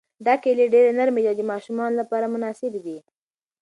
[0.25, 2.97] دا کیلې ډېرې نرمې دي او د ماشومانو لپاره مناسبې دي.